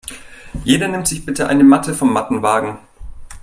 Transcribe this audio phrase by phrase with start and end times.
[0.65, 2.79] Jeder nimmt sich bitte eine Matte vom Mattenwagen.